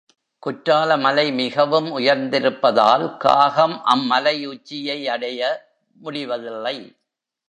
குற்றாலமலை 0.43 1.33
மிகவும் 1.33 1.97
உயர்ந்திருப்பதால், 1.97 3.17
காகம் 3.17 3.83
அம் 3.83 4.11
மலையுச்சியையடைய 4.11 5.57
முடிவதில்லை. 5.93 6.95